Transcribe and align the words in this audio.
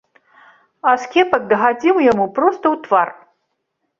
Аскепак 0.91 1.43
дагадзіў 1.51 1.95
яму 2.11 2.25
проста 2.39 2.65
ў 2.73 2.75
твар. 2.87 3.07